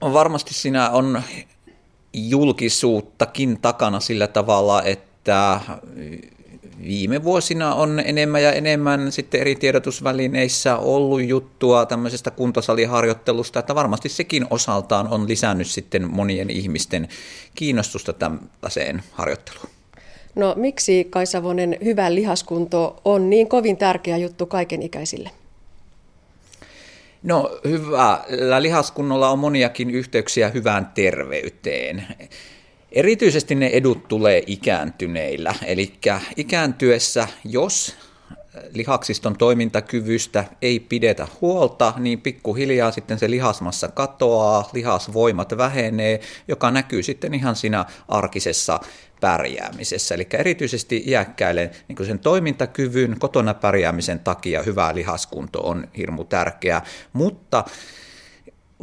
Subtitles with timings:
[0.00, 1.22] varmasti siinä on
[2.12, 5.60] julkisuuttakin takana sillä tavalla, että
[6.82, 14.08] viime vuosina on enemmän ja enemmän sitten eri tiedotusvälineissä ollut juttua tämmöisestä kuntosaliharjoittelusta, että varmasti
[14.08, 17.08] sekin osaltaan on lisännyt sitten monien ihmisten
[17.54, 19.68] kiinnostusta tällaiseen harjoitteluun.
[20.34, 25.30] No miksi Kaisavonen hyvä lihaskunto on niin kovin tärkeä juttu kaikenikäisille?
[27.22, 32.06] No hyvällä lihaskunnolla on moniakin yhteyksiä hyvään terveyteen.
[32.92, 35.92] Erityisesti ne edut tulee ikääntyneillä, eli
[36.36, 37.96] ikääntyessä, jos
[38.74, 47.02] lihaksiston toimintakyvystä ei pidetä huolta, niin pikkuhiljaa sitten se lihasmassa katoaa, lihasvoimat vähenee, joka näkyy
[47.02, 48.80] sitten ihan siinä arkisessa
[49.20, 50.14] pärjäämisessä.
[50.14, 57.64] Eli erityisesti iäkkäille niin sen toimintakyvyn, kotona pärjäämisen takia hyvä lihaskunto on hirmu tärkeää, mutta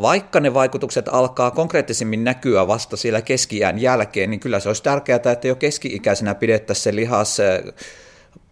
[0.01, 5.19] vaikka ne vaikutukset alkaa konkreettisemmin näkyä vasta siellä keskiään jälkeen, niin kyllä se olisi tärkeää,
[5.31, 7.37] että jo keski-ikäisenä pidettäisiin se lihas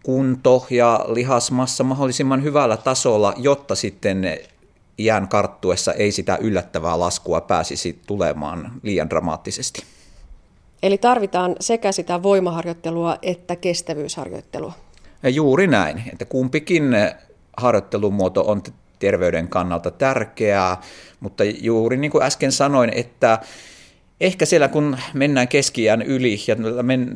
[0.02, 4.38] kunto ja lihasmassa mahdollisimman hyvällä tasolla, jotta sitten
[4.98, 9.95] iän karttuessa ei sitä yllättävää laskua pääsisi tulemaan liian dramaattisesti.
[10.82, 14.72] Eli tarvitaan sekä sitä voimaharjoittelua että kestävyysharjoittelua.
[15.22, 16.84] Ja juuri näin, että kumpikin
[17.56, 18.62] harjoittelumuoto on
[18.98, 20.80] terveyden kannalta tärkeää,
[21.20, 23.38] mutta juuri niin kuin äsken sanoin, että
[24.20, 26.56] ehkä siellä kun mennään keskiään yli ja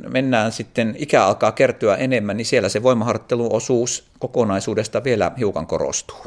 [0.09, 6.19] mennään sitten, ikä alkaa kertyä enemmän, niin siellä se voimaharjoitteluosuus kokonaisuudesta vielä hiukan korostuu.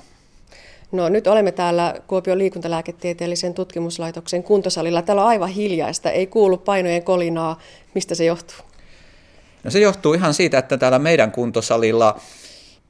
[0.93, 5.01] No nyt olemme täällä Kuopion liikuntalääketieteellisen tutkimuslaitoksen kuntosalilla.
[5.01, 7.59] Täällä on aivan hiljaista, ei kuulu painojen kolinaa.
[7.93, 8.57] Mistä se johtuu?
[9.63, 12.19] No se johtuu ihan siitä, että täällä meidän kuntosalilla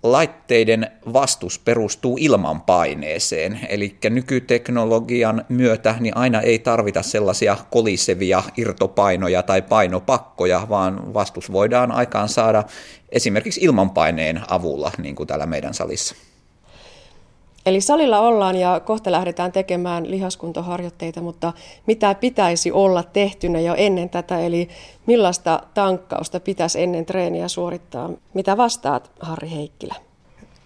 [0.03, 9.61] laitteiden vastus perustuu ilmanpaineeseen, eli nykyteknologian myötä niin aina ei tarvita sellaisia kolisevia irtopainoja tai
[9.61, 12.63] painopakkoja, vaan vastus voidaan aikaan saada
[13.09, 16.15] esimerkiksi ilmanpaineen avulla, niin kuin täällä meidän salissa.
[17.65, 21.53] Eli salilla ollaan ja kohta lähdetään tekemään lihaskuntoharjoitteita, mutta
[21.87, 24.69] mitä pitäisi olla tehtynä jo ennen tätä, eli
[25.05, 28.09] millaista tankkausta pitäisi ennen treeniä suorittaa?
[28.33, 29.95] Mitä vastaat, Harri Heikkilä?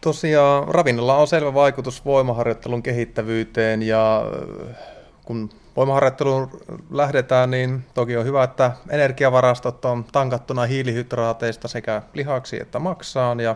[0.02, 4.24] Tosiaan ravinnolla on selvä vaikutus voimaharjoittelun kehittävyyteen ja
[4.70, 4.78] äh,
[5.26, 6.50] kun voimaharjoitteluun
[6.92, 13.56] lähdetään, niin toki on hyvä, että energiavarastot on tankattuna hiilihydraateista sekä lihaksi että maksaan ja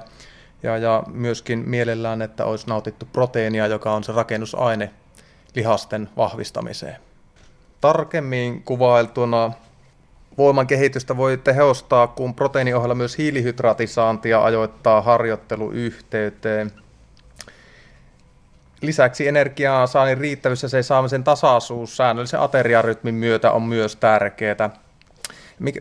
[0.63, 4.91] ja, ja myöskin mielellään, että olisi nautittu proteiinia, joka on se rakennusaine
[5.55, 6.97] lihasten vahvistamiseen.
[7.81, 9.51] Tarkemmin kuvailtuna
[10.37, 16.71] voiman kehitystä voi tehostaa, kun proteiiniohella myös hiilihydraatisaantia ajoittaa harjoitteluyhteyteen.
[18.81, 24.69] Lisäksi energiaa saannin riittävyys ja se saamisen tasaisuus säännöllisen ateriarytmin myötä on myös tärkeää.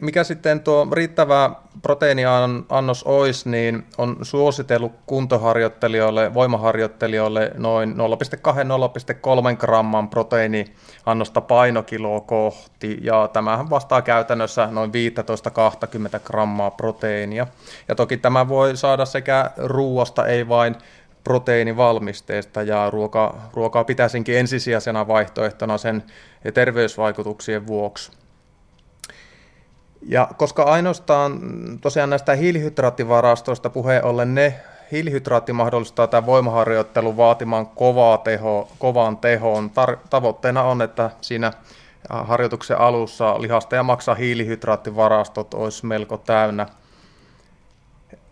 [0.01, 1.51] Mikä sitten tuo riittävä
[1.83, 7.95] proteiiniannos olisi, niin on suositellut kuntoharjoittelijoille, voimaharjoittelijoille noin
[9.51, 14.91] 0,2-0,3 gramman proteiiniannosta painokiloa kohti, ja tämähän vastaa käytännössä noin
[16.17, 17.47] 15-20 grammaa proteiinia.
[17.89, 20.77] Ja toki tämä voi saada sekä ruuasta, ei vain
[21.25, 26.03] proteiinivalmisteesta, ja ruoka, ruokaa pitäisinkin ensisijaisena vaihtoehtona sen
[26.55, 28.20] terveysvaikutuksien vuoksi.
[30.03, 31.41] Ja koska ainoastaan
[31.81, 34.55] tosiaan näistä hiilihydraattivarastoista puheen ollen ne
[34.93, 39.71] hiilihydraatti mahdollistaa tämän voimaharjoittelun vaatimaan kovaa teho, kovan tehoon.
[39.71, 41.53] Tar- tavoitteena on, että siinä
[42.09, 46.67] harjoituksen alussa lihasta ja maksaa hiilihydraattivarastot olisi melko täynnä.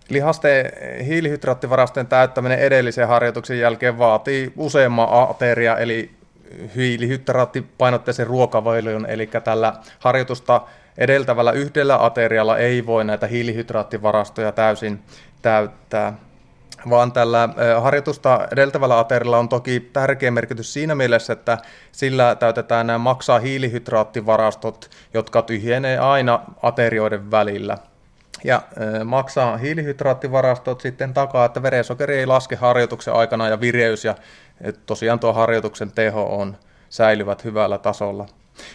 [0.08, 0.72] Lihasten
[1.06, 6.17] hiilihydraattivarastojen täyttäminen edellisen harjoituksen jälkeen vaatii useamman ateria, eli
[6.76, 10.60] hiilihydraattipainotteisen ruokavailun, eli tällä harjoitusta
[10.98, 15.03] edeltävällä yhdellä aterialla ei voi näitä hiilihydraattivarastoja täysin
[15.42, 16.12] täyttää
[16.91, 17.48] vaan tällä
[17.81, 21.58] harjoitusta edeltävällä aterialla on toki tärkeä merkitys siinä mielessä, että
[21.92, 27.78] sillä täytetään nämä maksaa hiilihydraattivarastot, jotka tyhjenee aina aterioiden välillä.
[28.44, 28.62] Ja
[29.05, 34.14] maksaa hiilihydraattivarastot sitten takaa, että verensokeri ei laske harjoituksen aikana ja vireys ja
[34.87, 36.56] tosiaan tuo harjoituksen teho on
[36.88, 38.26] säilyvät hyvällä tasolla.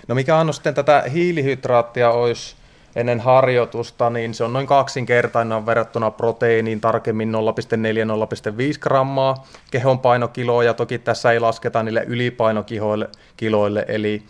[0.07, 2.55] No mikä on sitten tätä hiilihydraattia olisi
[2.95, 7.39] ennen harjoitusta, niin se on noin kaksinkertainen verrattuna proteiiniin, tarkemmin 0,4-0,5
[8.79, 9.99] grammaa kehon
[10.65, 14.23] ja toki tässä ei lasketa niille ylipainokiloille, kiloille, eli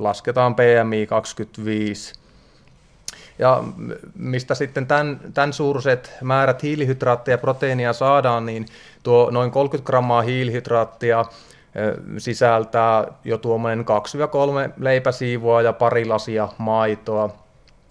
[0.00, 2.14] lasketaan PMI 25.
[3.38, 3.64] Ja
[4.14, 8.66] mistä sitten tämän, tämän suuruiset määrät hiilihydraattia ja proteiinia saadaan, niin
[9.02, 11.24] tuo noin 30 grammaa hiilihydraattia
[12.18, 13.84] sisältää jo tuommoinen
[14.68, 17.30] 2-3 leipäsiivua ja pari lasia maitoa.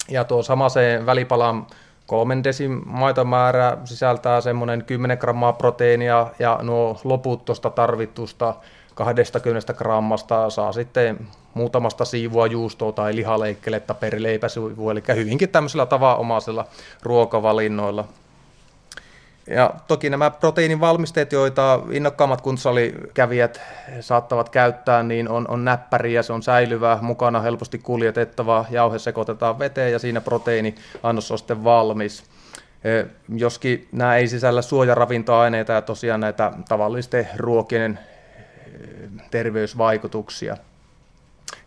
[0.09, 1.67] Ja tuo se välipalan
[2.07, 8.53] kolmen desin maitomäärä sisältää semmoinen 10 grammaa proteiinia ja nuo loput tuosta tarvitusta
[8.97, 16.65] 20 grammasta saa sitten muutamasta siivua juustoa tai lihaleikkeletä per leipäsivu, eli hyvinkin tämmöisellä tavanomaisella
[17.03, 18.05] ruokavalinnoilla.
[19.47, 22.43] Ja toki nämä proteiinin valmisteet, joita innokkaammat
[23.13, 23.61] kävijät
[23.99, 29.91] saattavat käyttää, niin on, on näppäriä, se on säilyvää, mukana helposti kuljetettava, jauhe sekoitetaan veteen
[29.91, 32.23] ja siinä proteiiniannos on sitten valmis.
[32.83, 33.03] E,
[33.35, 37.99] joskin nämä ei sisällä suojaravintoaineita ja tosiaan näitä tavallisten ruokien
[39.31, 40.57] terveysvaikutuksia.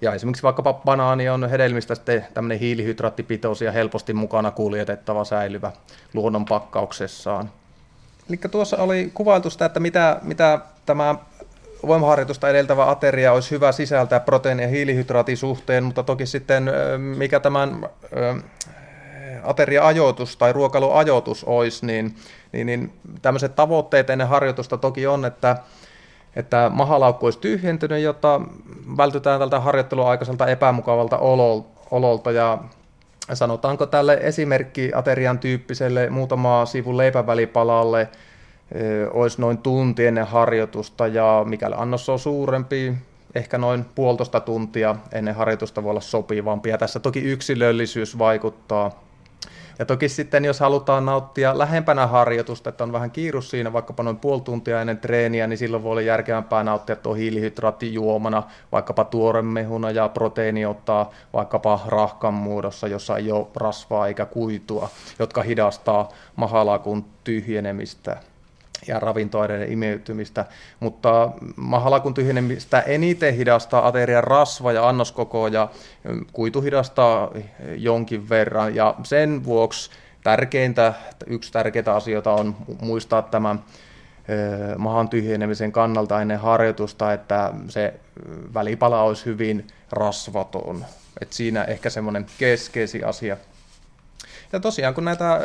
[0.01, 5.73] Ja esimerkiksi vaikkapa banaani on hedelmistä sitten tämmöinen hiilihydraattipitoisia ja helposti mukana kuljetettava säilyvä
[6.15, 7.51] luonnon pakkauksessaan.
[8.29, 11.15] Eli tuossa oli kuvailtu sitä, että mitä, mitä tämä
[11.87, 16.71] voimaharjoitusta edeltävä ateria olisi hyvä sisältää proteiini- ja hiilihydraatin suhteen, mutta toki sitten
[17.17, 17.89] mikä tämän
[19.43, 22.15] ateria-ajoitus tai ruokailuajoitus olisi, niin,
[22.53, 22.93] niin, niin
[23.23, 25.56] tämmöiset tavoitteet ennen harjoitusta toki on, että,
[26.37, 28.41] että mahalaukku olisi tyhjentynyt, jotta
[28.97, 31.19] vältytään tältä harjoitteluaikaiselta epämukavalta
[31.91, 32.31] ololta.
[32.31, 32.59] Ja
[33.32, 38.09] sanotaanko tälle esimerkki aterian tyyppiselle muutama sivun leipävälipalalle
[39.11, 41.06] olisi noin tunti ennen harjoitusta.
[41.06, 42.94] Ja mikäli annos on suurempi,
[43.35, 46.69] ehkä noin puolitoista tuntia ennen harjoitusta voi olla sopivampi.
[46.69, 49.10] Ja tässä toki yksilöllisyys vaikuttaa
[49.81, 54.17] ja toki sitten, jos halutaan nauttia lähempänä harjoitusta, että on vähän kiirus siinä, vaikkapa noin
[54.17, 58.43] puoli tuntia ennen treeniä, niin silloin voi olla järkevämpää nauttia tuo hiilihydraattijuomana,
[58.73, 64.88] vaikkapa tuoremehuna ja proteiini ottaa vaikkapa rahkan muodossa, jossa ei ole rasvaa eikä kuitua,
[65.19, 68.17] jotka hidastaa mahalakun tyhjenemistä
[68.88, 70.44] ja ravintoaineiden imeytymistä,
[70.81, 75.69] mutta mahalakun tyhjenemistä eniten hidastaa aterian rasva ja annoskoko ja
[76.32, 77.31] kuitu hidastaa
[77.77, 79.91] jonkin verran ja sen vuoksi
[80.25, 80.94] tärkeintä,
[81.27, 83.56] yksi tärkeitä asioita on muistaa tämä
[84.79, 87.94] mahan tyhjenemisen kannalta ennen harjoitusta, että se
[88.55, 90.85] välipala olisi hyvin rasvaton.
[91.21, 93.37] Et siinä ehkä semmoinen keskeisin asia.
[94.53, 95.41] Ja tosiaan kun näitä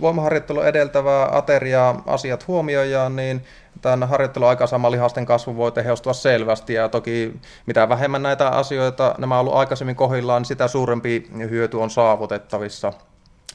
[0.00, 3.44] voimaharjoittelu edeltävää ateriaa asiat huomioidaan, niin
[3.82, 9.34] tämän harjoittelun aikaisemman lihasten kasvu voi tehostua selvästi ja toki mitä vähemmän näitä asioita nämä
[9.34, 12.92] on ollut aikaisemmin kohillaan, niin sitä suurempi hyöty on saavutettavissa.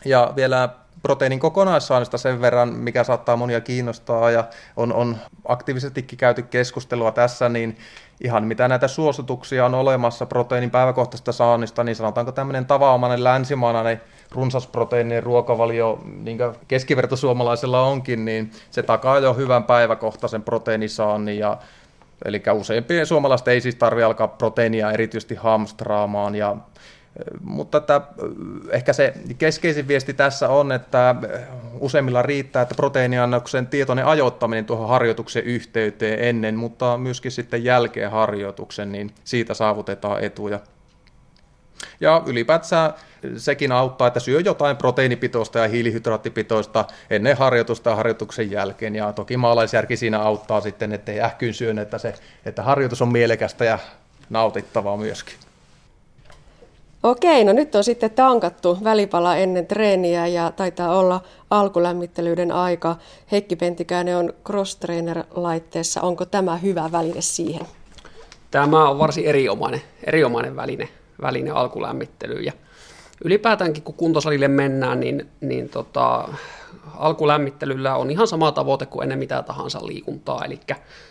[0.05, 0.69] Ja vielä
[1.01, 4.43] proteiinin kokonaissaannista sen verran, mikä saattaa monia kiinnostaa ja
[4.77, 5.17] on, on
[5.47, 7.77] aktiivisestikin käyty keskustelua tässä, niin
[8.23, 15.23] ihan mitä näitä suosituksia on olemassa proteiinin päiväkohtaisesta saannista, niin sanotaanko tämmöinen tavanomainen länsimaanainen runsasproteiininen
[15.23, 21.57] ruokavalio, niin kuin keskivertosuomalaisella onkin, niin se takaa jo hyvän päiväkohtaisen proteiinisaannin ja
[22.25, 26.35] Eli useimpien suomalaisten ei siis tarvitse alkaa proteiinia erityisesti hamstraamaan.
[26.35, 26.57] Ja,
[27.43, 28.01] mutta että
[28.69, 31.15] ehkä se keskeisin viesti tässä on, että
[31.79, 38.91] useimmilla riittää, että proteiiniannoksen tietoinen ajoittaminen tuohon harjoituksen yhteyteen ennen, mutta myöskin sitten jälkeen harjoituksen,
[38.91, 40.59] niin siitä saavutetaan etuja.
[41.99, 42.93] Ja ylipäätään
[43.37, 48.95] sekin auttaa, että syö jotain proteiinipitoista ja hiilihydraattipitoista ennen harjoitusta ja harjoituksen jälkeen.
[48.95, 52.13] Ja toki maalaisjärki siinä auttaa sitten, ettei ähkyn syön, että, se,
[52.45, 53.79] että harjoitus on mielekästä ja
[54.29, 55.44] nautittavaa myöskin.
[57.05, 62.95] Okei, no nyt on sitten tankattu välipala ennen treeniä ja taitaa olla alkulämmittelyiden aika.
[63.31, 66.01] Heikki Pentikäinen on cross trainer laitteessa.
[66.01, 67.65] Onko tämä hyvä väline siihen?
[68.51, 70.89] Tämä on varsin erinomainen, erinomainen väline
[71.21, 72.45] väline alkulämmittelyyn.
[72.45, 72.53] Ja
[73.23, 76.27] ylipäätäänkin kun kuntosalille mennään, niin, niin tota,
[76.97, 80.59] alkulämmittelyllä on ihan sama tavoite kuin ennen mitä tahansa liikuntaa, eli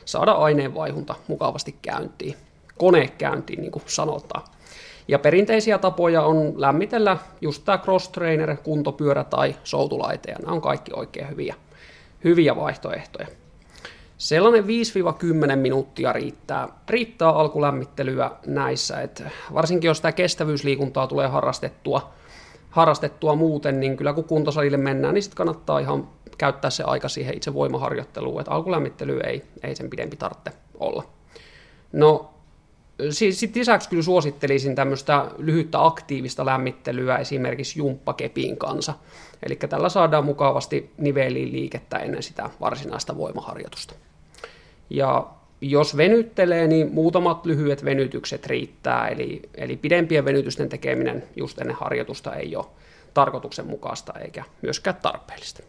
[0.05, 2.35] saada aineenvaihunta mukavasti käyntiin,
[2.79, 4.54] kone käyntiin niin kuin sanotaan.
[5.09, 10.91] Ja perinteisiä tapoja on lämmitellä just tämä cross-trainer, kuntopyörä tai soutulaite, ja nämä on kaikki
[10.95, 11.55] oikein hyviä,
[12.25, 13.27] hyviä vaihtoehtoja.
[14.19, 22.11] Sellainen 5-10 minuuttia riittää, riittää alkulämmittelyä näissä, että varsinkin jos tämä kestävyysliikuntaa tulee harrastettua,
[22.71, 26.09] harrastettua muuten, niin kyllä kun kuntosalille mennään, niin sitten kannattaa ihan
[26.39, 31.03] käyttää se aika siihen itse voimaharjoitteluun, että alkulämmittely ei, ei sen pidempi tarvitse olla.
[31.93, 32.34] No
[33.11, 38.95] sitten lisäksi kyllä suosittelisin tämmöistä lyhyttä aktiivista lämmittelyä esimerkiksi jumppakepin kanssa.
[39.43, 43.95] Eli tällä saadaan mukavasti niveliin liikettä ennen sitä varsinaista voimaharjoitusta.
[44.91, 45.27] Ja
[45.61, 52.35] jos venyttelee, niin muutamat lyhyet venytykset riittää, eli, eli pidempien venytysten tekeminen just ennen harjoitusta
[52.35, 52.67] ei ole
[53.15, 55.63] tarkoituksenmukaista eikä myöskään tarpeellista.